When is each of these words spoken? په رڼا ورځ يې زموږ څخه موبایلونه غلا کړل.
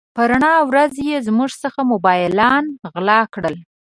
په 0.15 0.21
رڼا 0.31 0.55
ورځ 0.69 0.93
يې 1.07 1.17
زموږ 1.27 1.51
څخه 1.63 1.79
موبایلونه 1.91 2.71
غلا 2.93 3.19
کړل. 3.33 3.55